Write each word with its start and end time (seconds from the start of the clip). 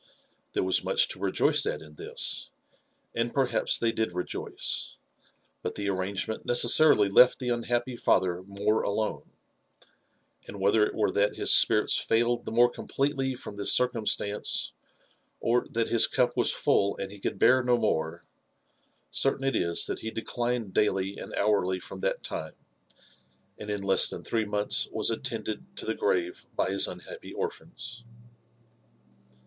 There 0.53 0.63
was 0.63 0.83
much 0.83 1.07
to 1.09 1.19
rejoice 1.19 1.63
at 1.67 1.79
in 1.83 1.93
this,— 1.93 2.49
^and 3.15 3.31
perhaps 3.31 3.77
they 3.77 3.91
did 3.91 4.13
rejoice. 4.13 4.97
But 5.61 5.75
tho 5.75 5.93
arrangement 5.93 6.43
necessarily 6.43 7.07
left 7.07 7.37
the 7.37 7.49
unhappy 7.49 7.95
fother 7.95 8.41
more 8.47 8.81
alone; 8.81 9.29
and 10.47 10.59
whether 10.59 10.83
it 10.83 10.95
were 10.95 11.11
that 11.11 11.35
his 11.35 11.53
spirits 11.53 11.97
failed 11.97 12.45
the 12.45 12.51
more 12.51 12.71
completely 12.71 13.35
from 13.35 13.57
this 13.57 13.73
circumstance, 13.73 14.73
or 15.39 15.67
that 15.69 15.89
his 15.89 16.07
cup 16.07 16.35
was 16.35 16.51
full 16.51 16.97
and 16.97 17.11
he 17.11 17.19
could 17.19 17.37
bear 17.37 17.61
no 17.63 17.77
more, 17.77 18.23
certain 19.11 19.43
it 19.43 19.55
is 19.55 19.85
that 19.85 19.99
he 19.99 20.09
declined 20.09 20.73
daily 20.73 21.15
and 21.19 21.31
hourly 21.35 21.79
from 21.79 21.99
that 21.99 22.23
time, 22.23 22.55
and 23.59 23.69
in 23.69 23.83
less 23.83 24.09
than 24.09 24.21
in 24.21 24.23
three 24.23 24.45
months 24.45 24.89
was 24.91 25.11
attended 25.11 25.63
to 25.77 25.85
the 25.85 25.93
grave 25.93 26.47
by 26.55 26.71
his 26.71 26.87
unhappy 26.87 27.31
orphans. 27.35 28.03